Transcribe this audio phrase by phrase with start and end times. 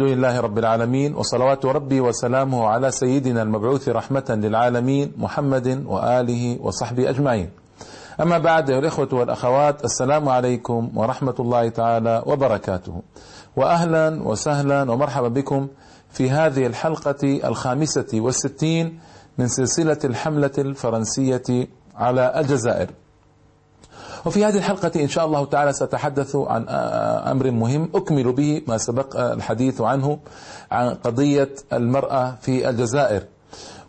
[0.00, 7.10] الحمد لله رب العالمين وصلوات ربي وسلامه على سيدنا المبعوث رحمة للعالمين محمد وآله وصحبه
[7.10, 7.50] أجمعين.
[8.20, 13.02] أما بعد أيها الإخوة والأخوات السلام عليكم ورحمة الله تعالى وبركاته.
[13.56, 15.68] وأهلا وسهلا ومرحبا بكم
[16.10, 19.00] في هذه الحلقة الخامسة والستين
[19.38, 22.90] من سلسلة الحملة الفرنسية على الجزائر.
[24.26, 26.68] وفي هذه الحلقة إن شاء الله تعالى سأتحدث عن
[27.30, 30.18] أمر مهم أكمل به ما سبق الحديث عنه
[30.70, 33.22] عن قضية المرأة في الجزائر.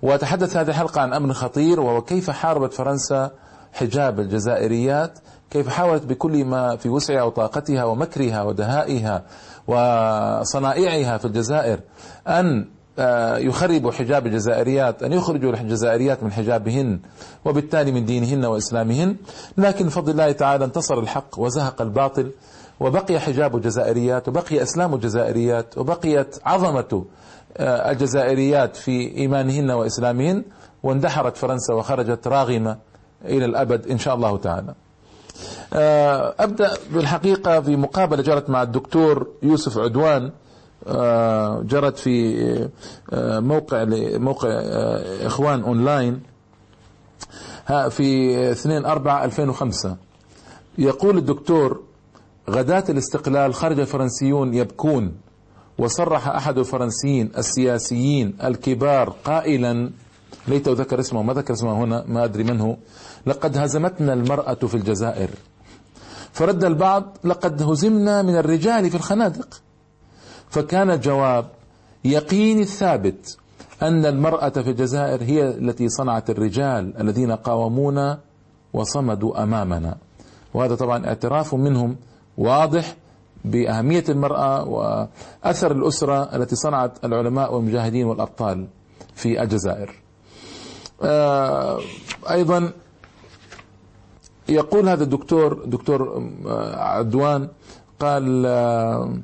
[0.02, 3.32] وأتحدث هذه الحلقة عن أمر خطير وهو كيف حاربت فرنسا
[3.74, 5.20] حجاب الجزائريات
[5.50, 9.24] كيف حاولت بكل ما في وسعها وطاقتها ومكرها ودهائها
[9.68, 11.80] وصنائعها في الجزائر
[12.28, 12.66] أن
[13.00, 17.00] آه، يخربوا حجاب الجزائريات أن يخرجوا الجزائريات من حجابهن
[17.46, 19.16] وبالتالي من دينهن وإسلامهن.
[19.58, 22.32] لكن بفضل الله تعالى انتصر الحق وزهق الباطل
[22.80, 27.06] وبقي حجاب الجزائريات وبقي أسلام الجزائريات وبقيت عظمة
[27.58, 30.44] آه، الجزائريات في إيمانهن وإسلامهن.
[30.84, 32.78] واندحرت فرنسا وخرجت راغمة
[33.26, 34.74] إلى الأبد إن شاء الله تعالى.
[35.74, 40.32] آه، أبدأ بالحقيقة في مقابلة جرت مع الدكتور يوسف عدوان.
[41.64, 42.70] جرت في
[43.14, 43.86] آه، موقع
[44.18, 46.22] موقع آه، إخوان أونلاين
[47.90, 49.98] في 2 4 2005
[50.78, 51.84] يقول الدكتور
[52.50, 55.14] غداة الاستقلال خرج الفرنسيون يبكون
[55.78, 59.92] وصرح أحد الفرنسيين السياسيين الكبار قائلا
[60.48, 62.78] ليت ذكر اسمه ما ذكر اسمه هنا ما أدري من هو
[63.26, 65.30] لقد هزمتنا المرأة في الجزائر.
[66.34, 69.62] فرد البعض لقد هزمنا من الرجال في الخنادق.
[70.50, 71.46] فكان الجواب
[72.06, 73.38] يقيني الثابت
[73.82, 78.20] أن المرأة في الجزائر هي التي صنعت الرجال الذين قاومونا
[78.74, 79.98] وصمدوا أمامنا.
[80.54, 81.96] وهذا طبعا اعتراف منهم
[82.38, 82.96] واضح
[83.46, 88.68] بأهمية المرأة وأثر الأسرة التي صنعت العلماء والمجاهدين والأبطال
[89.16, 90.02] في الجزائر.
[91.02, 91.80] آه،
[92.30, 92.72] أيضا
[94.50, 97.48] يقول هذا الدكتور دكتور آه، عدوان
[98.00, 99.18] قال آه،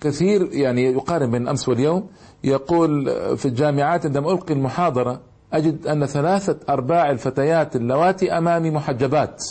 [0.00, 2.08] كثير يعني يقارن بين الأمس واليوم
[2.44, 5.20] يقول في الجامعات عندما ألقي المحاضرة
[5.52, 9.44] أجد أن ثلاثة أرباع الفتيات اللواتي أمامي محجبات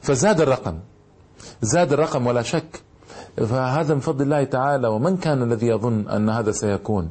[0.00, 0.78] فزاد الرقم
[1.62, 2.82] زاد الرقم ولا شك.
[3.36, 7.10] فهذا من فضل الله تعالى ومن كان الذي يظن أن هذا سيكون؟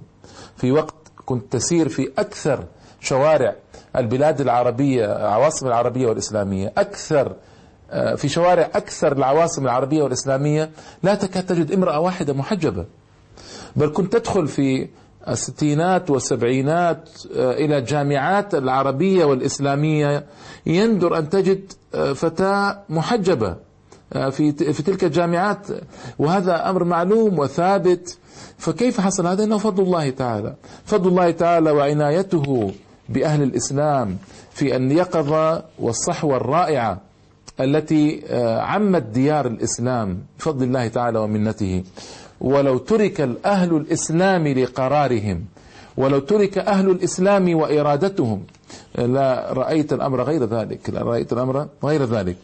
[0.58, 0.96] في وقت
[1.26, 2.64] كنت تسير في أكثر
[3.00, 3.56] شوارع
[3.96, 7.36] البلاد العربية العواصم العربية والإسلامية أكثر آه،
[8.16, 10.70] في شوارع أكثر العواصم العربية والإسلامية
[11.04, 12.86] لا تكاد تجد امرأة واحدة محجبة.
[13.76, 14.88] بل كنت تدخل في
[15.28, 20.26] الستينات والسبعينات آه، إلى الجامعات العربية والإسلامية
[20.66, 23.56] يندر أن تجد آه، فتاة محجبة
[24.32, 25.68] في في تلك الجامعات.
[26.20, 28.18] وهذا أمر معلوم وثابت.
[28.58, 30.56] فكيف حصل هذا؟ إنه فضل الله تعالى.
[30.86, 32.72] فضل الله تعالى وعنايته
[33.10, 34.18] بأهل الإسلام
[34.52, 37.07] في اليقظة والصحوة الرائعة
[37.60, 41.84] التي آه، عمت ديار الإسلام بفضل الله تعالى ومنته.
[42.42, 45.46] ولو ترك الأهل الإسلام لقرارهم
[45.98, 48.44] ولو ترك أهل الإسلام وإرادتهم
[48.96, 52.38] لا رأيت الأمر غير ذلك لا رأيت الأمر غير ذلك.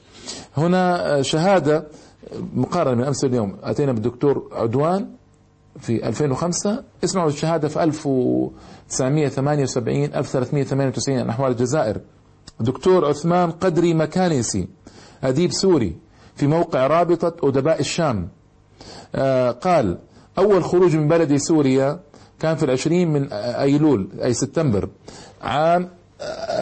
[0.58, 1.88] هنا آه، شهادة
[2.54, 3.58] مقارنة من أمس اليوم.
[3.64, 5.08] أتينا بالدكتور عدوان
[5.80, 12.02] في 2005 اسمعوا الشهادة في 1978 1398 عن أحوال الجزائر.
[12.60, 14.68] دكتور عثمان قدري مكانسي
[15.24, 15.96] أديب سوري
[16.36, 18.30] في موقع رابطة أدباء الشام.
[19.16, 19.98] آه، قال
[20.38, 22.00] أول خروج من بلد سوريا
[22.40, 24.90] كان في العشرين من أيلول أي سبتمبر
[25.42, 25.90] عام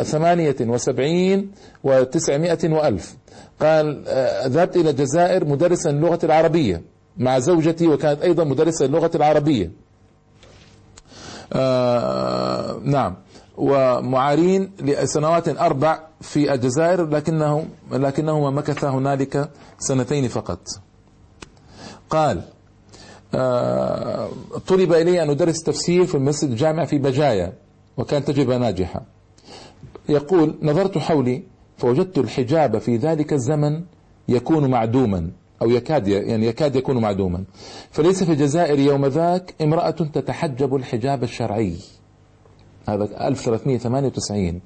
[0.04, 1.52] ثمانية وسبعين
[1.84, 3.16] وتسعمائة وألف.
[3.62, 6.82] قال آه، ذهبت إلى الجزائر مدرسا اللغة العربية
[7.18, 9.72] مع زوجتي وكانت أيضا مدرسة اللغة العربية.
[11.54, 13.16] آه نعم.
[13.58, 20.60] ومعارين لسنوات أربع في الجزائر لكنه لكنهما مكث هنالك سنتين فقط.
[22.10, 22.42] قال
[23.36, 24.30] آه،
[24.68, 27.54] طلب إلي أن أدرس تفسير في المسجد الجامع في بجاية
[27.98, 29.02] وكانت تجربة ناجحة.
[30.10, 31.44] يقول نظرت حولي
[31.78, 33.84] فوجدت الحجاب في ذلك الزمن
[34.28, 35.32] يكون معدوما
[35.62, 37.44] أو يكاد يعني يكاد يكون معدوما.
[37.92, 41.78] فليس في الجزائر يوم ذاك امرأة تتحجب الحجاب الشرعي.
[42.90, 44.62] هذا 1398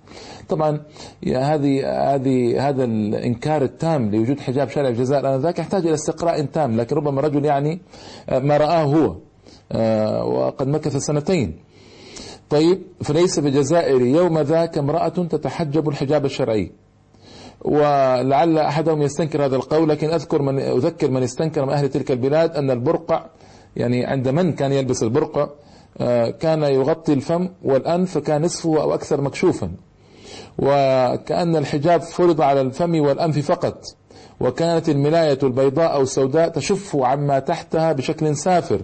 [0.50, 0.82] طبعا
[1.28, 6.78] هذه هذه هذا الإنكار التام لوجود حجاب شرعي في الجزائر آنذاك يحتاج إلى استقراء تام
[6.78, 7.82] لكن ربما رجل يعني
[8.30, 9.16] آه، ما رآه هو
[9.72, 11.60] آه، وقد مكث سنتين.
[12.50, 16.72] طيب فليس الجزائر يوم ذاك امرأة تتحجب الحجاب الشرعي.
[17.62, 22.56] ولعل أحدهم يستنكر هذا القول لكن أذكر من أذكر من استنكر من أهل تلك البلاد
[22.56, 23.26] أن البرقع
[23.76, 25.50] يعني عند من كان يلبس البرقع
[26.40, 29.72] كان يغطي الفم والأنف فكان نصفه أو أكثر مكشوفا.
[30.60, 33.82] وكأن الحجاب فرض على الفم والأنف فقط.
[34.40, 38.82] وكانت الملاية البيضاء أو السوداء تشف عما تحتها بشكل سافر.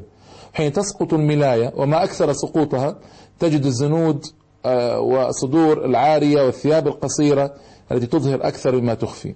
[0.54, 2.96] حين تسقط الملاية وما أكثر سقوطها
[3.40, 4.26] تجد الزنود
[4.66, 7.54] آه، وصدور العارية والثياب القصيرة
[7.92, 9.36] التي تظهر أكثر مما تخفي.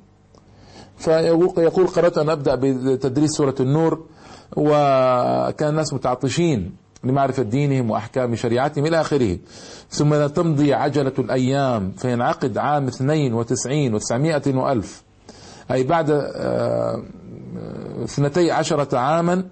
[0.97, 4.05] فيقول قررت أن أبدأ بتدريس سورة النور
[4.57, 6.84] وكان الناس متعطشين.
[7.05, 9.37] لمعرفة دينهم وأحكام شريعتهم إلى آخره.
[9.89, 15.03] ثم تمضي عجلة الأيام فينعقد عام 92 و900 وألف.
[15.71, 17.03] أي بعد آه،
[18.03, 19.43] اثنتي عشرة عاما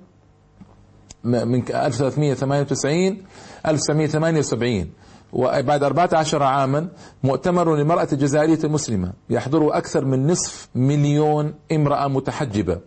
[1.24, 3.24] من 1398
[3.66, 4.90] 1978
[5.34, 6.88] وبعد 14 عاما
[7.24, 12.80] مؤتمر للمرأة الجزائرية المسلمة يحضره أكثر من نصف مليون امرأة متحجبة.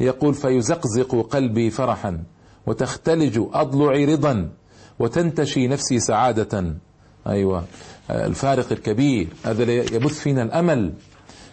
[0.00, 2.24] يقول فيزقزق قلبي فرحا.
[2.66, 4.48] وتختلج أضلعي رضا
[4.98, 6.74] وتنتشي نفسي سعادة.
[7.26, 7.64] أيوة.
[8.10, 10.92] الفارق الكبير هذا يبث فينا الأمل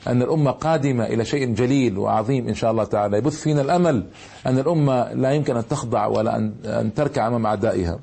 [0.07, 3.17] أن الأمة قادمة إلى شيء جليل وعظيم إن شاء الله تعالى.
[3.17, 4.05] يبث فينا الأمل
[4.45, 7.99] أن الأمة لا يمكن أن تخضع ولا أن تركع أمام أعدائها.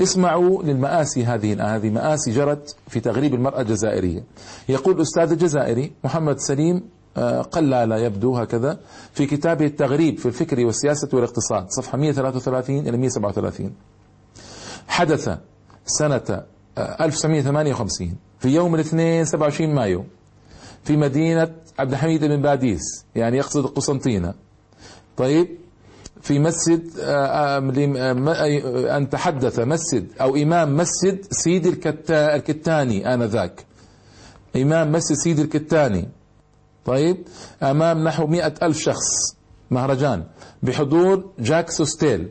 [0.00, 4.24] اسمعوا للمآسي هذه هذه مآسي جرت في تغريب المرأة الجزائرية.
[4.68, 6.82] يقول الأستاذ الجزائري محمد سليم
[7.16, 8.80] آه، قلال يبدو هكذا.
[9.12, 13.74] في كتابه التغريب في الفكر والسياسة والاقتصاد صفحة 133 إلى 137
[14.88, 15.38] حدث
[15.86, 16.42] سنة
[16.78, 20.04] 1958 آه، في يوم الاثنين 27 مايو
[20.84, 21.48] في مدينة
[21.78, 24.34] عبد الحميد بن باديس يعني يقصد القسنطينة
[25.16, 25.48] طيب
[26.22, 27.58] في مسجد آه،
[28.96, 31.68] أن تحدث مسجد أو إمام مسجد سيدي
[32.10, 33.64] الكتاني آنذاك.
[34.56, 36.08] إمام مسجد سيدي الكتاني.
[36.86, 37.16] طيب
[37.62, 39.36] أمام نحو مئة ألف شخص
[39.70, 40.24] مهرجان
[40.62, 42.28] بحضور جاك سوستيل.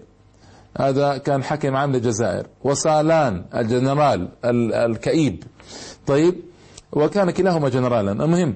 [0.77, 2.47] هذا كان حكم عام للجزائر.
[2.63, 5.43] وسالان الجنرال الكئيب.
[6.07, 6.35] طيب
[6.91, 8.11] وكان كلاهما جنرالا.
[8.11, 8.55] المهم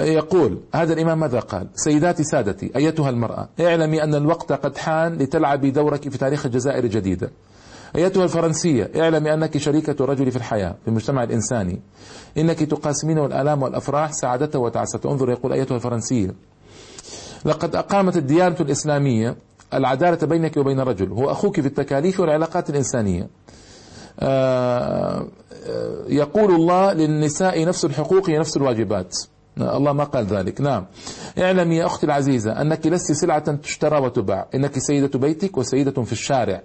[0.00, 5.70] يقول هذا الإمام ماذا قال؟ سيداتي سادتي أيتها المرأة اعلمي أن الوقت قد حان لتلعبي
[5.70, 7.30] دورك في تاريخ الجزائر جديدا
[7.96, 11.80] أيتها الفرنسية اعلمي أنك شريكة الرجل في الحياة في المجتمع الإنساني.
[12.38, 16.34] إنك تقاسمينه الآلام والأفراح سعادته وتعسته انظر يقول أيتها الفرنسية
[17.44, 19.36] لقد أقامت الديانة الإسلامية
[19.74, 21.12] العدالة بينك وبين الرجل.
[21.12, 23.28] هو أخوك في التكاليف والعلاقات الإنسانية.
[24.20, 25.26] آه،
[25.66, 29.16] آه، يقول الله للنساء نفس الحقوق نفس الواجبات.
[29.58, 30.60] الله ما قال ذلك.
[30.60, 30.86] نعم.
[31.38, 36.62] اعلمي يا أختي العزيزة أنك لست سلعة تشترى وتباع إنك سيدة بيتك وسيدة في الشارع.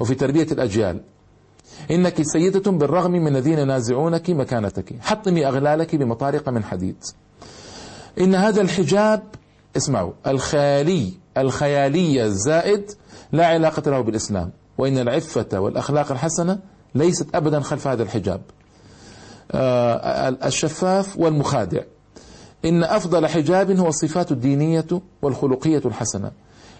[0.00, 1.00] وفي تربية الأجيال.
[1.90, 6.96] إنك سيدة بالرغم من الذين ينازعونك مكانتك حطمي أغلالك بمطارق من حديد.
[8.20, 9.22] إن هذا الحجاب
[9.76, 12.90] اسمعوا الخيالي الخيالية الزائد
[13.32, 16.58] لا علاقة له بالإسلام وإن العفة والأخلاق الحسنة
[16.94, 18.40] ليست أبدا خلف هذا الحجاب.
[19.52, 21.82] آه، الشفاف والمخادع.
[22.64, 24.86] إن أفضل حجاب هو الصفات الدينية
[25.22, 26.30] والخلقية الحسنة.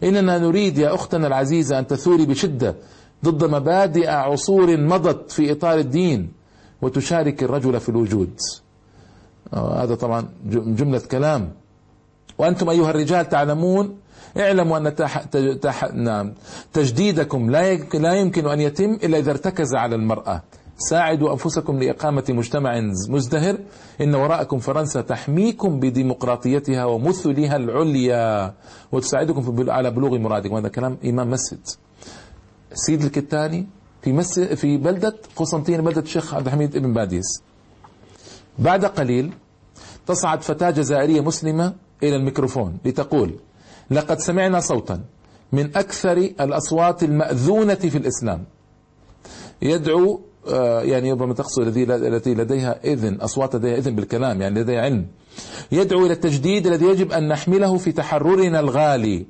[0.03, 2.77] إننا نريد يا أختنا العزيزة أن تثوري بشدة
[3.25, 6.33] ضد مبادئ عصور مضت في إطار الدين
[6.83, 8.33] وتشارك الرجل في الوجود.
[9.55, 10.29] آه، هذا طبعا
[10.79, 11.53] جملة كلام.
[12.39, 13.97] وأنتم أيها الرجال تعلمون
[14.37, 15.19] اعلموا أن تح...
[15.63, 15.95] تح...
[15.95, 16.35] نعم
[16.73, 17.75] تجديدكم لا.
[17.95, 20.43] لا يمكن أن يتم إلا إذا ارتكز على المرأة.
[20.77, 23.57] ساعدوا أنفسكم لإقامة مجتمع مزدهر.
[24.01, 28.55] إن وراءكم فرنسا تحميكم بديمقراطيتها ومثلها العليا.
[28.93, 30.55] وتساعدكم على بلوغ مرادكم.
[30.55, 31.61] هذا كلام إمام مسجد.
[32.75, 33.67] سيد الكتاني
[34.03, 37.43] في مسجد في بلدة قسنطين بلدة الشيخ عبد الحميد بن باديس.
[38.59, 39.33] بعد قليل
[40.07, 43.35] تصعد فتاة جزائرية مسلمة إلى الميكروفون لتقول
[43.91, 45.01] لقد سمعنا صوتا
[45.53, 48.45] من أكثر الأصوات المأذونة في الإسلام.
[49.63, 55.07] يدعو آه، يعني ربما تقصد التي لديها إذن أصوات لديها إذن بالكلام يعني لديها علم.
[55.73, 59.27] يدعو إلى التجديد الذي يجب أن نحمله في تحررنا الغالي.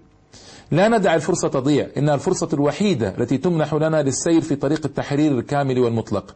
[0.71, 1.88] لا ندع الفرصة تضيع.
[1.97, 6.35] إنها الفرصة الوحيدة التي تمنح لنا للسير في طريق التحرير الكامل والمطلق.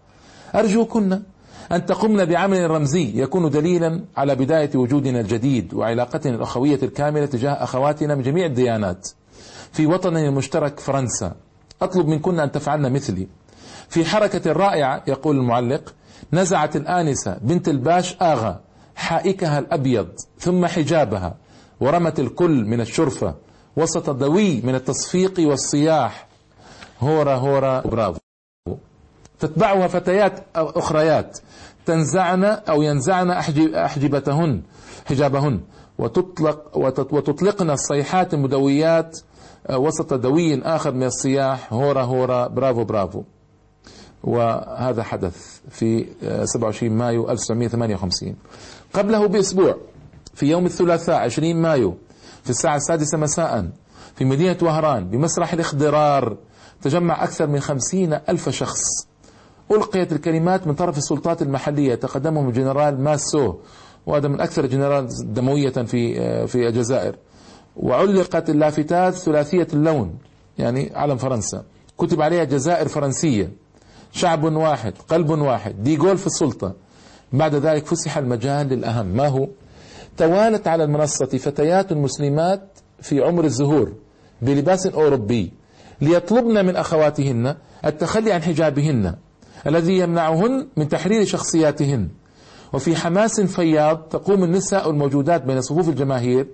[0.54, 1.20] أرجوكن
[1.72, 8.14] أن تقمن بعمل رمزي يكون دليلا على بداية وجودنا الجديد وعلاقتنا الأخوية الكاملة تجاه أخواتنا
[8.14, 9.08] من جميع الديانات.
[9.72, 11.34] في وطننا المشترك فرنسا.
[11.82, 13.28] أطلب منكن أن تفعلن مثلي.
[13.88, 15.94] في حركة رائعة يقول المعلق
[16.32, 18.60] نزعت الآنسة بنت الباش آغا
[18.96, 20.08] حائكها الأبيض
[20.38, 21.36] ثم حجابها
[21.80, 23.34] ورمت الكل من الشرفة.
[23.78, 26.26] وسط دوي من التصفيق والصياح.
[27.00, 28.20] هورا هورا برافو.
[29.40, 31.38] تتبعها فتيات أخريات.
[31.86, 34.62] تنزعن أو ينزعن أحجبتهن
[35.06, 35.60] حجابهن.
[35.98, 36.76] وتطلق
[37.12, 39.18] وتطلقن الصيحات المدويات
[39.70, 41.72] وسط دوي آخر من الصياح.
[41.72, 43.22] هورا هورا برافو برافو.
[44.24, 46.06] وهذا حدث في
[46.44, 48.36] 27 مايو 1958
[48.92, 49.76] قبله بأسبوع
[50.34, 51.94] في يوم الثلاثاء 20 مايو
[52.42, 53.70] في الساعة السادسة مساء
[54.16, 56.36] في مدينة وهران بمسرح الاخضرار
[56.82, 58.80] تجمع أكثر من خمسين ألف شخص.
[59.70, 63.54] ألقيت الكلمات من طرف السلطات المحلية تقدمهم الجنرال ماسو
[64.06, 67.16] وهذا من أكثر الجنرال دموية في في الجزائر.
[67.76, 70.18] وعلقت اللافتات ثلاثية اللون
[70.58, 71.64] يعني علم فرنسا.
[71.98, 73.52] كتب عليها جزائر فرنسية.
[74.12, 76.74] شعب واحد قلب واحد ديغول في السلطة.
[77.32, 79.06] بعد ذلك فسح المجال للأهم.
[79.06, 79.48] ما هو؟
[80.18, 83.92] توالت على المنصة فتيات مسلمات في عمر الزهور
[84.42, 85.52] بلباس أوروبي
[86.00, 89.14] ليطلبن من أخواتهن التخلي عن حجابهن
[89.66, 92.08] الذي يمنعهن من تحرير شخصياتهن.
[92.72, 96.46] وفي حماس فياض تقوم النساء الموجودات بين صفوف الجماهير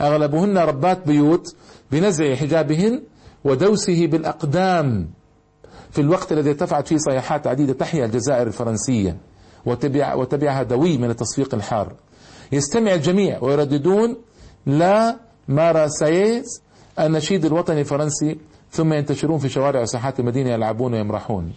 [0.00, 1.54] أغلبهن ربات بيوت
[1.92, 3.02] بنزع حجابهن
[3.44, 5.10] ودوسه بالأقدام
[5.90, 9.16] في الوقت الذي ارتفعت فيه صيحات عديدة تحيا الجزائر الفرنسية
[9.66, 11.94] وتبع وتبعها دوي من التصفيق الحار.
[12.52, 14.16] يستمع الجميع ويرددون
[14.66, 15.16] La
[15.48, 16.62] Marseillaise
[16.98, 18.38] النشيد الوطني الفرنسي
[18.70, 21.52] ثم ينتشرون في شوارع وساحات المدينة يلعبون ويمرحون.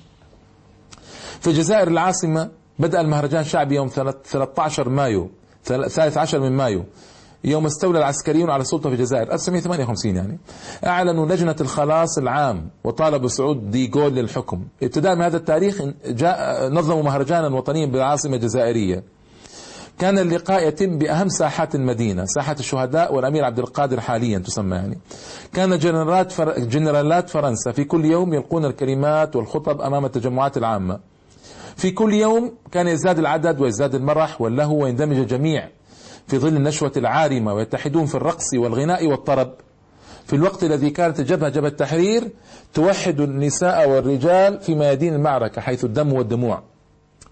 [1.39, 5.29] في الجزائر العاصمة بدأ المهرجان الشعبي يوم 13 مايو
[5.63, 6.83] 13 من مايو
[7.43, 10.39] يوم استولى العسكريون على السلطة في الجزائر 1958 يعني.
[10.85, 14.63] أعلنوا لجنة الخلاص العام وطالبوا صعود ديغول للحكم.
[14.83, 19.03] ابتداء من هذا التاريخ جاء نظموا مهرجانا وطنيا بالعاصمة الجزائرية.
[20.00, 24.97] كان اللقاء يتم بأهم ساحات المدينة ساحة الشهداء والأمير عبد القادر حاليا تسمى يعني.
[25.53, 26.59] كان جنرالات, فر...
[26.59, 31.00] جنرالات فرنسا في كل يوم يلقون الكلمات والخطب أمام التجمعات العامة.
[31.75, 35.69] في كل يوم كان يزداد العدد ويزداد المرح واللهو ويندمج الجميع
[36.27, 39.53] في ظل النشوة العارمة ويتحدون في الرقص والغناء والطرب.
[40.25, 42.29] في الوقت الذي كانت الجبهة جبهة التحرير
[42.73, 46.63] توحد النساء والرجال في ميادين المعركة حيث الدم والدموع.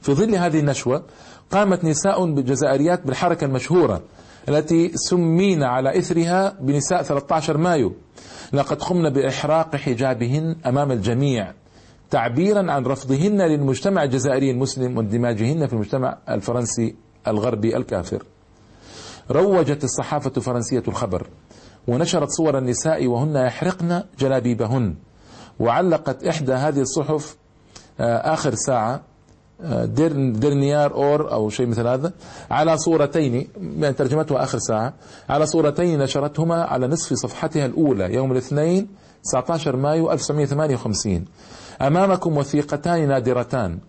[0.01, 1.03] في ظل هذه النشوة
[1.51, 4.01] قامت نساء بالجزائريات بالحركة المشهورة
[4.49, 7.93] التي سمينا على إثرها بنساء 13 مايو.
[8.53, 11.53] لقد قمن بإحراق حجابهن أمام الجميع
[12.09, 16.95] تعبيرا عن رفضهن للمجتمع الجزائري المسلم واندماجهن في المجتمع الفرنسي
[17.27, 18.23] الغربي الكافر.
[19.31, 21.27] روجت الصحافة الفرنسية الخبر
[21.87, 24.95] ونشرت صور النساء وهن يحرقن جلابيبهن
[25.59, 27.37] وعلقت إحدى هذه الصحف
[27.99, 29.01] آه، آخر ساعة
[30.39, 32.11] درنيار أور أو شيء مثل هذا
[32.51, 33.47] على صورتين
[33.79, 34.93] يعني ترجمتها آخر ساعة.
[35.29, 38.87] على صورتين نشرتهما على نصف صفحتها الأولى يوم الاثنين
[39.23, 41.25] 19 مايو 1958
[41.81, 43.79] أمامكم وثيقتان نادرتان.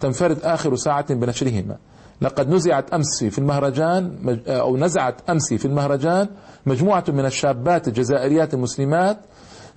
[0.00, 1.76] تنفرد آخر ساعة بنشرهما.
[2.22, 4.16] لقد نزعت أمس في المهرجان
[4.48, 6.28] أو نزعت أمس في المهرجان
[6.66, 9.18] مجموعة من الشابات الجزائريات المسلمات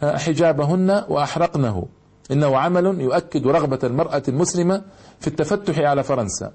[0.03, 1.85] آه، حجابهن وأحرقنه.
[2.31, 4.81] إنه عمل يؤكد رغبة المرأة المسلمة
[5.19, 6.51] في التفتح على فرنسا.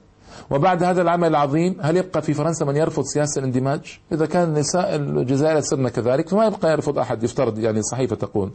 [0.51, 4.97] وبعد هذا العمل العظيم هل يبقى في فرنسا من يرفض سياسة الاندماج؟ إذا كان النساء
[4.97, 8.51] الجزائر يصرن كذلك فما يبقى يرفض أحد يفترض يعني صحيفة تقول.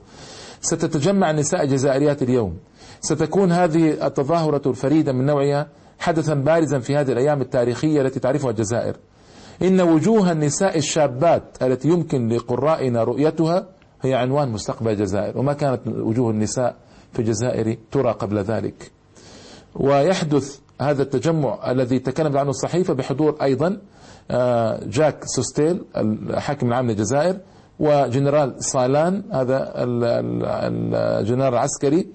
[0.61, 2.57] ستتجمع النساء الجزائريات اليوم.
[3.01, 5.67] ستكون هذه التظاهرة الفريدة من نوعها
[5.99, 8.95] حدثا بارزا في هذه الأيام التاريخية التي تعرفها الجزائر.
[9.61, 13.67] إن وجوه النساء الشابات التي يمكن لقرائنا رؤيتها
[14.01, 16.75] هي عنوان مستقبل الجزائر وما كانت وجوه النساء
[17.15, 18.91] في الجزائر ترى قبل ذلك.
[19.75, 23.77] ويحدث هذا التجمع الذي تكلمت عنه الصحيفة بحضور أيضا
[24.31, 27.37] آه، جاك سوستيل الحاكم العام للجزائر
[27.79, 32.07] وجنرال صالان هذا الجنرال العسكري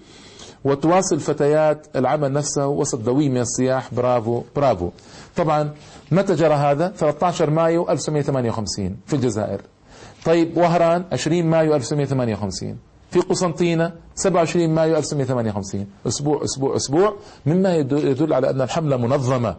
[0.64, 4.90] وتواصل فتيات العمل نفسه وسط دوي من الصياح bravo bravo.
[5.37, 5.71] طبعا
[6.12, 9.61] متى جرى هذا؟ 13 مايو 1958 في الجزائر.
[10.25, 17.17] طيب وهران 20 مايو 1958 في قسنطينة 27 مايو 1958 أسبوع أسبوع أسبوع.
[17.47, 19.57] مما يدل على أن الحملة منظمة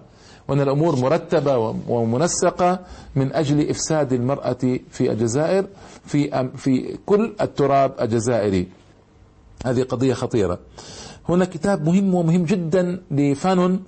[0.48, 2.80] وأن الأمور مرتبة ومنسقة
[3.16, 5.66] من أجل إفساد المرأة في الجزائر
[6.06, 8.68] في في كل التراب الجزائري.
[9.66, 10.60] هذه قضية خطيرة.
[11.30, 13.84] هنا كتاب مهم ومهم جدا لفانون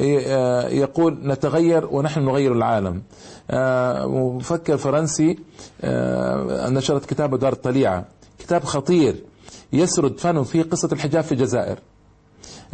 [0.00, 3.02] آه، يقول نتغير ونحن نغير العالم.
[3.50, 5.38] آه، مفكر فرنسي
[5.82, 8.04] آه، نشرت كتابه دار الطليعة.
[8.48, 9.24] كتاب خطير
[9.72, 11.78] يسرد فانون فيه قصة الحجاب في الجزائر.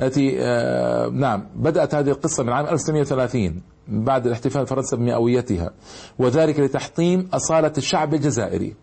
[0.00, 5.70] التي آه نعم بدأت هذه القصة من عام 1930 بعد الاحتفال فرنسا بمئويتها
[6.18, 8.74] وذلك لتحطيم أصالة الشعب الجزائري.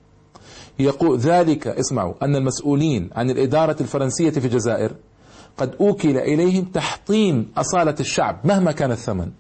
[0.80, 4.92] يقول ذلك اسمعوا أن المسؤولين عن الإدارة الفرنسية في الجزائر
[5.58, 9.32] قد أوكل إليهم تحطيم أصالة الشعب مهما كان الثمن.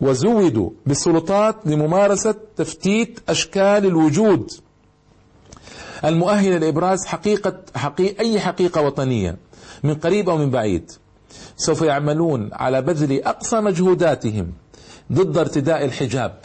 [0.00, 4.50] وزودوا بالسلطات لممارسة تفتيت أشكال الوجود
[6.04, 9.36] المؤهلة لإبراز حقيقة حقيقة أي حقيقة وطنية
[9.84, 10.90] من قريب أو من بعيد.
[11.56, 14.52] سوف يعملون على بذل أقصى مجهوداتهم
[15.12, 16.38] ضد ارتداء الحجاب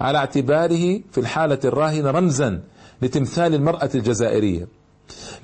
[0.00, 2.60] على اعتباره في الحالة الراهنة رمزا
[3.02, 4.68] لتمثال المرأة الجزائرية.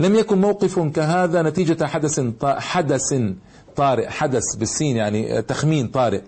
[0.00, 3.14] لم يكن موقف كهذا نتيجة حدث حدث
[3.76, 6.20] طارئ حدث بالسين يعني تخمين طارئ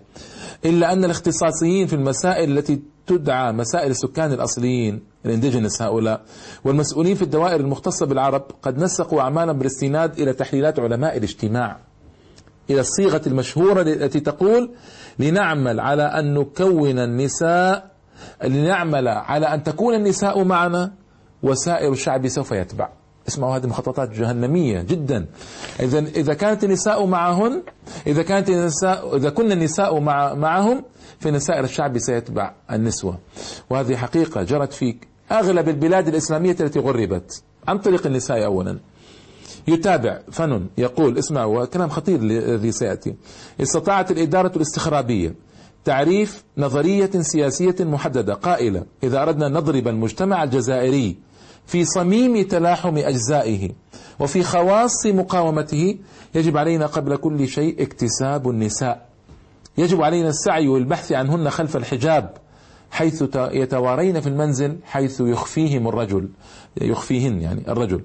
[0.65, 6.21] إلا أن الاختصاصيين في المسائل التي تدعى مسائل السكان الأصليين الانديجينس هؤلاء.
[6.65, 11.79] والمسؤولين في الدوائر المختصة بالعرب قد نسقوا أعمالا بالاستناد إلى تحليلات علماء الاجتماع.
[12.71, 14.71] إلى الصيغة المشهورة التي تقول
[15.19, 17.91] لنعمل على أن نكون النساء
[18.45, 20.93] لنعمل على أن تكون النساء معنا
[21.43, 22.89] وسائر الشعب سوف يتبع.
[23.29, 25.27] اسمعوا هذه مخططات جهنمية جدا.
[25.81, 27.63] إذا إذا كانت النساء معهن
[28.07, 30.85] إذا كانت النساء إذا كنا النساء مع معهم
[31.19, 33.19] فإن سائر الشعب سيتبع النسوة.
[33.71, 34.97] وهذه حقيقة جرت في
[35.33, 38.79] أغلب البلاد الإسلامية التي غربت عن طريق النساء أولا.
[39.69, 43.15] يتابع فن يقول اسمعوا كلام خطير الذي سيأتي.
[43.61, 45.35] استطاعت الإدارة الاستخرابية
[45.85, 51.17] تعريف نظرية سياسية محددة قائلة إذا أردنا نضرب المجتمع الجزائري
[51.67, 53.71] في صميم تلاحم أجزائه
[54.21, 55.99] وفي خواص مقاومته
[56.35, 59.07] يجب علينا قبل كل شيء اكتساب النساء.
[59.79, 62.35] يجب علينا السعي والبحث عنهن خلف الحجاب.
[62.91, 66.29] حيث يتوارين في المنزل حيث يخفيهم الرجل
[66.81, 68.01] يخفيهن يعني الرجل.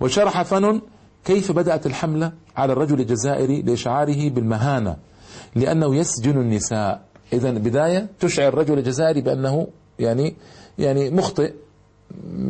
[0.00, 0.80] وشرح فن
[1.24, 4.96] كيف بدأت الحملة على الرجل الجزائري لإشعاره بالمهانة
[5.54, 7.02] لأنه يسجن النساء.
[7.32, 9.66] إذا بداية تشعر الرجل الجزائري بأنه
[9.98, 10.36] يعني
[10.78, 11.52] يعني مخطئ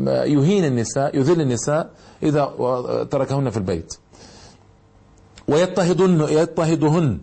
[0.06, 1.90] يهين النساء يذل النساء
[2.22, 2.44] إذا
[3.10, 3.94] تركهن في البيت.
[5.48, 7.18] ويضطهدن يضطهدهن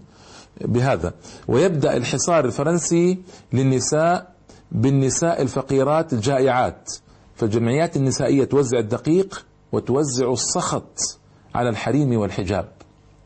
[0.61, 1.13] بهذا.
[1.47, 3.19] ويبدأ الحصار الفرنسي
[3.53, 4.32] للنساء
[4.73, 6.91] بالنساء الفقيرات الجائعات
[7.35, 11.19] فالجمعيات النسائية توزع الدقيق وتوزع السخط
[11.55, 12.67] على الحريم والحجاب.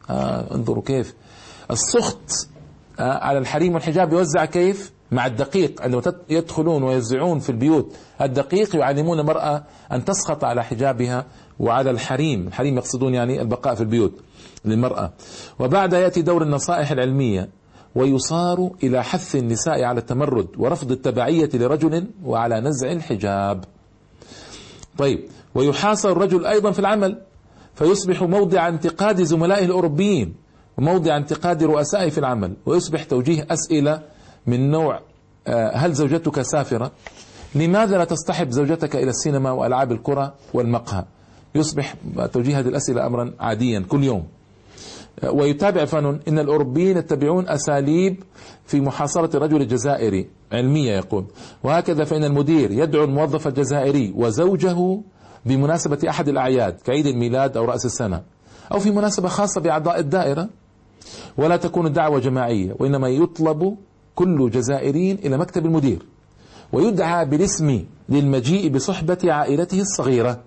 [0.09, 1.13] آه انظروا كيف.
[1.71, 2.47] السخط
[2.99, 5.81] آه على الحريم والحجاب يوزع كيف؟ مع الدقيق.
[5.81, 11.25] عندما يدخلون ويوزعون في البيوت الدقيق يعلمون المرأة أن تسخط على حجابها
[11.60, 12.47] وعلى الحريم.
[12.47, 14.13] الحريم يقصدون يعني البقاء في البيوت
[14.65, 15.12] للمرأة.
[15.60, 17.49] وبعد يأتي دور النصائح العلمية.
[17.97, 23.63] ويصار إلى حث النساء على التمرد ورفض التبعية لرجل وعلى نزع الحجاب.
[24.97, 25.19] طيب
[25.55, 27.21] ويحاصر الرجل أيضا في العمل
[27.75, 30.36] فيصبح موضع انتقاد زملائه الأوروبيين
[30.77, 34.01] وموضع انتقاد رؤسائه في العمل ويصبح توجيه أسئلة
[34.47, 35.01] من نوع
[35.47, 36.91] آه، هل زوجتك سافرة؟
[37.55, 41.05] لماذا لا تصطحب زوجتك إلى السينما وألعاب الكرة والمقهى؟
[41.55, 41.95] يصبح
[42.33, 44.27] توجيه هذه الأسئلة أمرا عاديا كل يوم.
[45.23, 48.23] ويتابع فانون إن الأوروبيين يتبعون أساليب
[48.65, 51.25] في محاصرة الرجل الجزائري علمية يقول.
[51.63, 55.01] وهكذا فإن المدير يدعو الموظف الجزائري وزوجه
[55.45, 58.21] بمناسبة أحد الأعياد كعيد الميلاد أو رأس السنة
[58.71, 60.49] أو في مناسبة خاصة بأعضاء الدائرة.
[61.38, 63.77] ولا تكون الدعوة جماعية وإنما يطلب
[64.15, 66.06] كل جزائري إلى مكتب المدير
[66.73, 70.39] ويدعى بالاسم للمجيء بصحبة عائلته الصغيرة.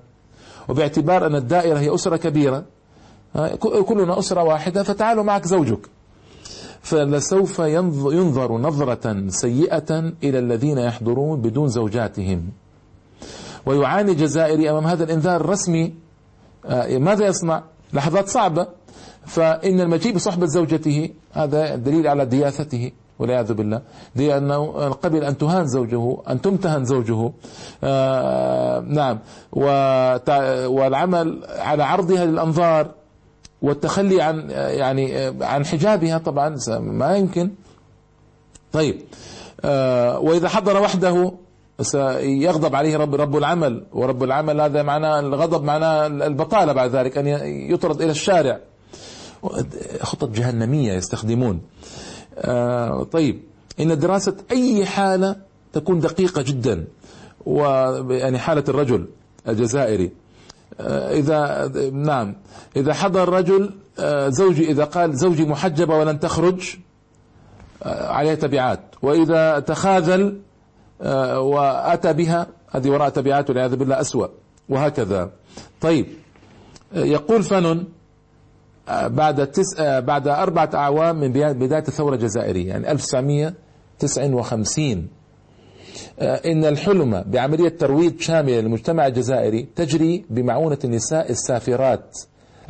[0.68, 2.64] وباعتبار أن الدائرة هي أسرة كبيرة
[3.88, 5.86] كلنا أسرة واحدة فتعالوا معك زوجك.
[6.82, 12.48] فلسوف ينظر نظرة سيئة إلى الذين يحضرون بدون زوجاتهم.
[13.66, 15.94] ويعاني الجزائري أمام هذا الإنذار الرسمي.
[16.66, 17.62] آه، ماذا يصنع؟
[17.92, 18.66] لحظات صعبة.
[19.26, 23.82] فإن المجيء بصحبة زوجته هذا دليل على دياثته والعياذ بالله.
[24.16, 27.32] لأنه قبل أن تهان زوجه أن تمتهن زوجه
[27.84, 29.18] آه نعم.
[30.66, 32.99] والعمل على عرضها للأنظار
[33.62, 37.50] والتخلي عن يعني عن حجابها طبعا ما يمكن.
[38.72, 39.02] طيب
[39.64, 41.32] آه وإذا حضر وحده
[41.80, 47.26] سيغضب عليه رب رب العمل ورب العمل هذا معناه الغضب معناه البطالة بعد ذلك أن
[47.72, 48.60] يطرد إلى الشارع.
[50.00, 51.60] خطط جهنمية يستخدمون.
[52.38, 53.42] آه طيب
[53.80, 55.36] إن دراسة أي حالة
[55.72, 56.84] تكون دقيقة جدا
[57.46, 59.06] ويعني حالة الرجل
[59.48, 60.10] الجزائري.
[61.10, 62.36] إذا نعم.
[62.76, 66.76] إذا حضر رجل آه زوجي إذا قال زوجي محجبة ولن تخرج
[67.82, 68.80] آه عليها تبعات.
[69.02, 70.40] وإذا تخاذل
[71.02, 74.26] آه، وأتى بها هذه وراء تبعات والعياذ بالله أسوأ
[74.68, 75.30] وهكذا.
[75.80, 76.06] طيب
[76.94, 77.44] آه، يقول
[78.88, 79.80] آه، بعد تس...
[79.80, 85.08] بعد أربعة أعوام من بداية الثورة الجزائرية يعني 1959
[86.22, 92.18] إن الحلم بعملية ترويض شاملة للمجتمع الجزائري تجري بمعونة النساء السافرات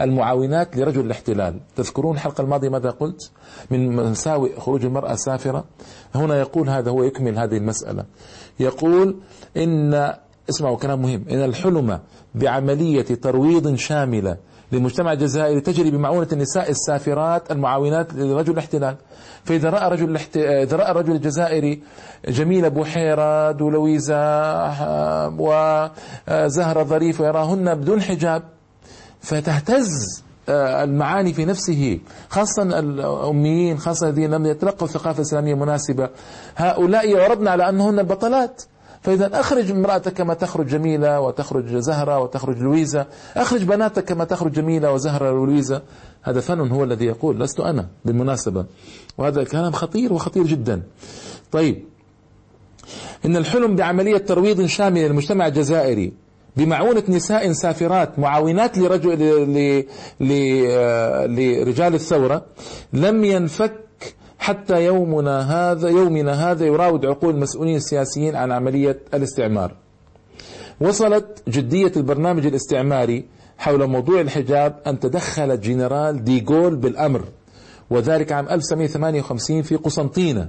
[0.01, 1.61] المعاونات لرجل الاحتلال.
[1.77, 3.31] تذكرون الحلقة الماضية ماذا قلت؟
[3.71, 5.65] من مساوئ خروج المرأة سافرة
[6.15, 8.05] هنا يقول هذا هو يكمل هذه المسألة.
[8.61, 9.17] يقول
[9.57, 10.15] إن
[10.51, 11.25] اسمعوا كلام مهم.
[11.31, 11.99] إن الحلم
[12.35, 14.37] بعملية ترويض شاملة
[14.73, 18.97] للمجتمع الجزائري تجري بمعونة النساء السافرات المعاونات لرجل الاحتلال.
[19.45, 20.37] فإذا رأى رجل الاحت...
[20.37, 21.83] إذا رأى الرجل الجزائري
[22.29, 28.43] جميلة بحيرة دولويزة آه، وزهرة ظريف ويراهن بدون حجاب
[29.21, 36.09] فتهتز آه، المعاني في نفسه خاصة الأميين خاصة الذين لم يتلقوا الثقافة الإسلامية مناسبة
[36.57, 38.63] هؤلاء يعرضن على أنهن البطلات
[39.03, 44.93] فإذا أخرج امرأتك كما تخرج جميلة وتخرج زهرة وتخرج لويزة أخرج بناتك كما تخرج جميلة
[44.93, 45.83] وزهرة ولويزة
[46.23, 48.67] هذا فن هو الذي يقول لست أنا بالمناسبة.
[49.19, 50.83] وهذا كلام خطير وخطير جدا.
[51.53, 51.85] طيب.
[53.25, 56.13] إن الحلم بعملية ترويض شامل للمجتمع الجزائري
[56.57, 59.19] بمعونة نساء سافرات معاونات لرجل
[61.29, 62.45] لرجال الثورة
[62.93, 63.73] لم ينفك
[64.41, 69.75] حتى يومنا هذا يومنا هذا يراود عقول المسؤولين السياسيين عن عملية الاستعمار.
[70.81, 73.25] وصلت جدية البرنامج الاستعماري
[73.59, 77.25] حول موضوع الحجاب أن تدخل جنرال ديغول بالأمر
[77.91, 80.49] وذلك عام 1958 في قسنطينة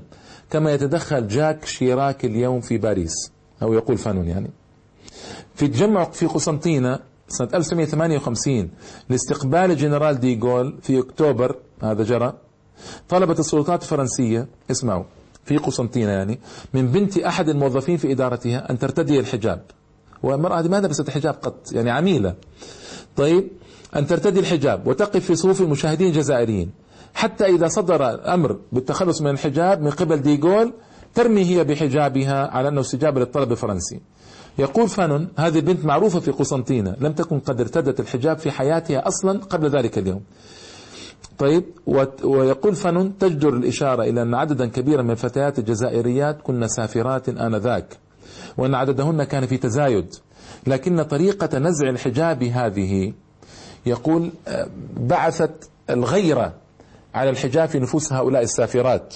[0.50, 3.32] كما يتدخل جاك شيراك اليوم في باريس.
[3.62, 4.50] أو يقول فانون يعني.
[5.56, 8.70] في تجمع في قسنطينة سنة 1958
[9.10, 12.34] لاستقبال الجنرال ديغول في أكتوبر هذا جرى
[13.10, 15.04] طلبت السلطات الفرنسية اسمعوا
[15.46, 16.40] في قسنطينة يعني
[16.74, 19.62] من بنت أحد الموظفين في إدارتها أن ترتدي الحجاب.
[20.24, 22.36] والمرأة هذه ما لبست الحجاب قط؟ يعني عميلة.
[23.16, 23.48] طيب
[23.96, 26.72] أن ترتدي الحجاب وتقف في صفوف المشاهدين الجزائريين.
[27.14, 30.74] حتى إذا صدر أمر بالتخلص من الحجاب من قبل ديغول
[31.14, 34.00] ترمي هي بحجابها على أنه استجابة للطلب الفرنسي.
[34.60, 39.40] يقول فانون هذه البنت معروفة في قسنطينة لم تكن قد ارتدت الحجاب في حياتها أصلا
[39.40, 40.22] قبل ذلك اليوم.
[41.42, 41.64] طيب
[42.24, 47.98] ويقول فانون تجدر الإشارة إلى أن عددا كبيرا من الفتيات الجزائريات كن سافرات آنذاك
[48.58, 50.16] وأن عددهن كان في تزايد
[50.68, 53.14] لكن طريقة نزع الحجاب هذه
[53.86, 56.54] يقول آه، بعثت الغيرة
[57.16, 59.16] على الحجاب في نفوس هؤلاء السافرات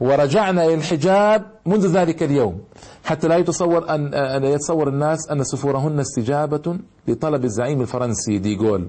[0.00, 2.60] ورجعنا إلى الحجاب منذ ذلك اليوم
[3.04, 6.78] حتى لا يتصور أن أن يتصور الناس أن سفورهن استجابة
[7.08, 8.88] لطلب الزعيم الفرنسي ديغول.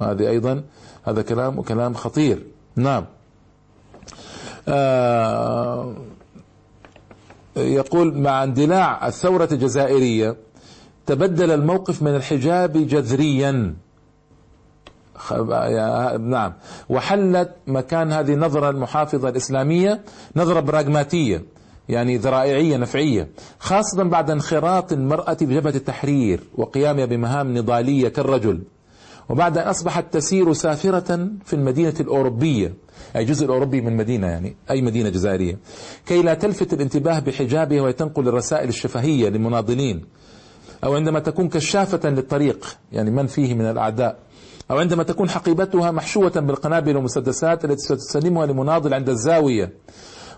[0.00, 0.62] هذه أيضا
[1.06, 2.42] هذا كلام وكلام خطير.
[2.76, 3.04] نعم.
[4.68, 5.94] آه
[7.56, 10.36] يقول مع اندلاع الثورة الجزائرية
[11.06, 13.74] تبدل الموقف من الحجاب جذريا.
[16.18, 16.52] نعم.
[16.88, 20.00] وحلت مكان هذه النظرة المحافظة الإسلامية
[20.36, 21.44] نظرة براغماتية
[21.88, 28.62] يعني ذرائعية نفعية خاصة بعد انخراط المرأة بجبهة التحرير وقيامها بمهام نضالية كالرجل.
[29.28, 32.74] وبعد أن أصبحت تسير سافرة في المدينة الأوروبية.
[33.16, 35.58] أي جزء الأوروبي من مدينة يعني أي مدينة جزائرية.
[36.06, 40.04] كي لا تلفت الانتباه بحجابها وتنقل الرسائل الشفهية للمناضلين.
[40.84, 44.18] أو عندما تكون كشافة للطريق يعني من فيه من الأعداء.
[44.70, 49.72] أو عندما تكون حقيبتها محشوة بالقنابل والمسدسات التي ستسلمها لمناضل عند الزاوية.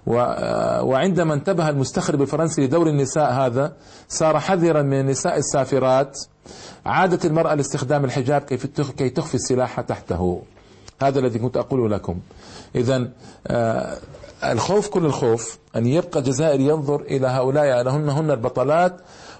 [0.09, 3.73] وعندما انتبه المستخرب الفرنسي لدور النساء هذا
[4.09, 6.19] صار حذرا من النساء السافرات
[6.87, 8.41] عادت المرأة لاستخدام الحجاب
[8.99, 10.43] كي تخفي السلاح تحته.
[11.03, 12.21] هذا الذي كنت أقوله لكم.
[12.75, 13.09] إذا
[13.47, 13.99] آه،
[14.45, 18.97] الخوف كل الخوف أن يبقى الجزائر ينظر إلى هؤلاء أنهن هن البطلات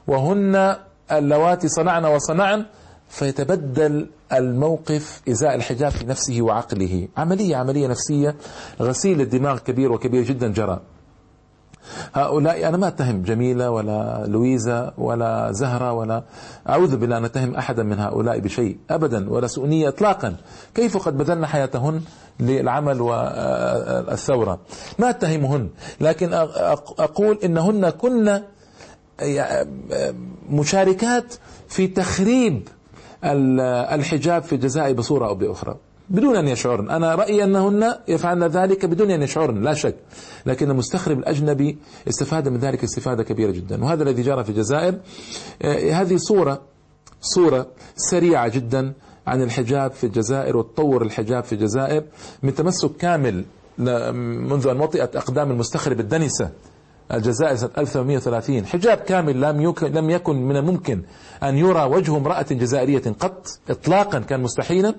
[0.07, 0.77] وهن
[1.13, 2.67] اللواتي صنعن وصنعن
[3.09, 7.09] فيتبدل الموقف إزاء الحجاب في نفسه وعقله.
[7.17, 8.37] عملية عملية نفسية
[8.81, 10.81] غسيل الدماغ كبير وكبير جدا جرى
[12.15, 16.23] هؤلاء أنا ما أتهم جميلة ولا لويزا ولا زهرة ولا
[16.69, 20.37] أعوذ بالله أن أتهم أحدا من هؤلاء بشيء أبدا ولا سؤنية إطلاقا.
[20.75, 22.01] كيف قد بذلن حياتهن
[22.41, 24.61] للعمل والثورة؟
[24.99, 25.69] ما أتهمهن
[26.01, 26.33] لكن
[26.99, 28.43] أقول إنهن كن
[30.51, 31.35] مشاركات
[31.69, 32.69] في تخريب
[33.25, 35.77] الحجاب في الجزائر بصورة أو بأخرى.
[36.11, 36.91] بدون أن يشعرن.
[36.91, 39.97] أنا رأيي أنهن يفعلن ذلك بدون أن يشعرن لا شك.
[40.47, 41.79] لكن المستخرب الأجنبي
[42.09, 43.85] استفاد من ذلك استفادة كبيرة جدا.
[43.85, 44.95] وهذا الذي جرى في الجزائر
[45.63, 46.61] آه، هذه صورة
[47.21, 48.93] صورة سريعة جدا
[49.27, 52.05] عن الحجاب في الجزائر وتطور الحجاب في الجزائر
[52.43, 53.45] من تمسك كامل
[53.79, 56.51] منذ أن وطئت أقدام المستخرب الدنسة.
[57.13, 61.03] الجزائر سنة 1830 حجاب كامل لم لم يكن من الممكن
[61.43, 64.95] أن يرى وجه امرأة جزائرية قط إطلاقا كان مستحيلا.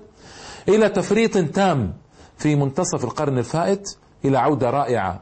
[0.69, 1.93] إلى تفريط تام
[2.37, 5.21] في منتصف القرن الفائت إلى عودة رائعة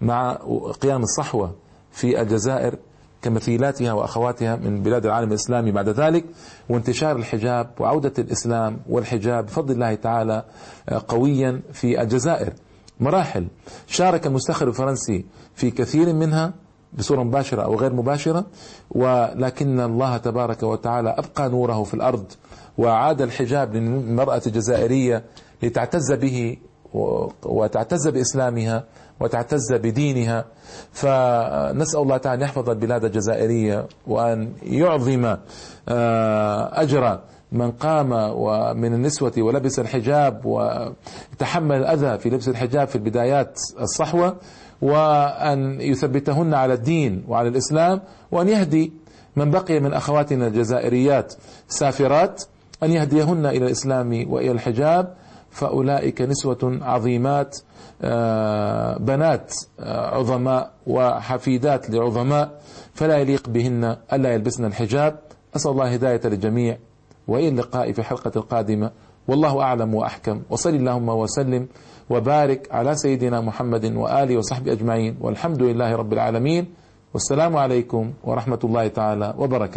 [0.00, 0.32] مع
[0.80, 1.54] قيام الصحوة
[1.92, 2.76] في الجزائر
[3.22, 6.24] كمثيلاتها وأخواتها من بلاد العالم الإسلامي بعد ذلك
[6.68, 10.44] وانتشار الحجاب وعودة الإسلام والحجاب بفضل الله تعالى
[11.08, 12.52] قويا في الجزائر.
[13.00, 13.46] مراحل.
[13.86, 16.54] شارك المستخرج الفرنسي في كثير منها
[16.92, 18.46] بصورة مباشرة أو غير مباشرة
[18.90, 22.32] ولكن الله تبارك وتعالى أبقى نوره في الأرض
[22.78, 25.24] وعاد الحجاب للمرأة الجزائرية
[25.62, 26.56] لتعتز به
[27.44, 28.84] وتعتز بإسلامها
[29.20, 30.44] وتعتز بدينها.
[30.92, 35.36] فنسأل الله تعالى أن يحفظ البلاد الجزائرية وأن يعظم
[35.88, 37.20] آه، أجر
[37.52, 44.36] من قام ومن النسوة ولبس الحجاب وتحمل الأذى في لبس الحجاب في البدايات الصحوة
[44.82, 48.00] وأن يثبتهن على الدين وعلى الإسلام
[48.32, 48.92] وأن يهدي
[49.36, 51.34] من بقي من أخواتنا الجزائريات
[51.68, 52.44] سافرات
[52.82, 55.14] أن يهديهن إلى الإسلام وإلى الحجاب.
[55.50, 57.58] فأولئك نسوة عظيمات
[58.02, 62.60] آه، بنات آه، عظماء وحفيدات لعظماء
[62.94, 65.18] فلا يليق بهن ألا يلبسن الحجاب.
[65.56, 66.78] أسأل الله هداية للجميع
[67.28, 68.90] وإلى اللقاء في الحلقة القادمة.
[69.28, 70.42] والله أعلم وأحكم.
[70.50, 71.68] وصل اللهم وسلم
[72.10, 75.16] وبارك على سيدنا محمد وآله وصحبه أجمعين.
[75.20, 76.66] والحمد لله رب العالمين.
[77.14, 79.76] والسلام عليكم ورحمة الله تعالى وبركاته.